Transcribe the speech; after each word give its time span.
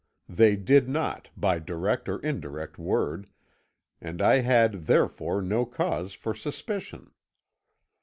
They 0.27 0.55
did 0.55 0.89
not, 0.89 1.29
by 1.37 1.59
direct 1.59 2.09
or 2.09 2.17
indirect 2.21 2.79
word, 2.79 3.27
and 4.01 4.19
I 4.19 4.39
had, 4.39 4.87
therefore, 4.87 5.43
no 5.43 5.63
cause 5.63 6.13
for 6.15 6.33
suspicion. 6.33 7.11